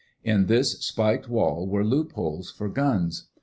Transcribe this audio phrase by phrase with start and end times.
[0.23, 3.27] In this spiked wall were loopholes for guns.